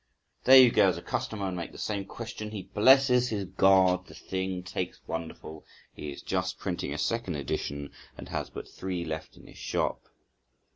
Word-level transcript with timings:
There 0.45 0.57
you 0.59 0.71
go 0.71 0.89
as 0.89 0.97
a 0.97 1.01
customer, 1.03 1.47
and 1.47 1.55
make 1.55 1.71
the 1.71 1.77
same 1.77 2.05
question, 2.05 2.49
"He 2.49 2.63
blesses 2.63 3.29
his 3.29 3.45
God 3.45 4.07
the 4.07 4.15
thing 4.15 4.63
takes 4.63 4.99
wonderful; 5.05 5.63
he 5.93 6.11
is 6.11 6.23
just 6.23 6.57
printing 6.57 6.91
a 6.91 6.97
second 6.97 7.35
edition, 7.35 7.91
and 8.17 8.27
has 8.29 8.49
but 8.49 8.67
three 8.67 9.05
left 9.05 9.37
in 9.37 9.45
his 9.45 9.59
shop." 9.59 10.07